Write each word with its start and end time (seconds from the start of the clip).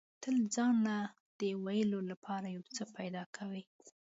تل 0.23 0.37
ځان 0.55 0.75
له 0.87 0.97
د 1.39 1.41
ویلو 1.65 1.99
لپاره 2.11 2.47
یو 2.55 2.63
څه 2.75 2.83
پیدا 2.95 3.23
کوي. 3.35 3.63